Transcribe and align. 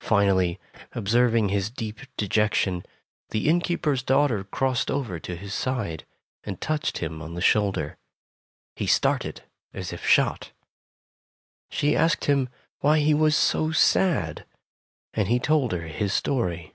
Finally, 0.00 0.58
observing 0.92 1.50
his 1.50 1.68
deep 1.68 2.00
dejection, 2.16 2.82
the 3.28 3.46
innkeeper's 3.46 4.02
daughter 4.02 4.42
crossed 4.42 4.90
over 4.90 5.20
to 5.20 5.36
his 5.36 5.52
side, 5.52 6.06
and 6.44 6.62
touched 6.62 6.96
him 6.96 7.18
Tales 7.18 7.26
of 7.26 7.28
Modern 7.30 7.40
Germany 7.42 7.42
53 7.42 7.60
on 7.60 7.72
the 7.74 7.78
shoulder. 7.84 7.98
He 8.76 8.86
started 8.86 9.42
as 9.74 9.92
if 9.92 10.06
shot. 10.06 10.52
She 11.70 11.94
asked 11.94 12.24
him 12.24 12.48
why 12.78 13.00
he 13.00 13.12
was 13.12 13.36
so 13.36 13.70
sad, 13.70 14.46
and 15.12 15.28
he 15.28 15.38
told 15.38 15.72
her 15.72 15.88
his 15.88 16.14
story. 16.14 16.72